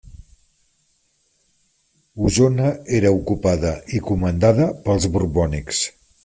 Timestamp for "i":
3.99-4.03